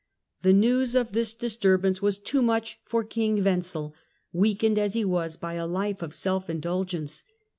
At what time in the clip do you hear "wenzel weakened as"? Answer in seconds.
3.43-4.95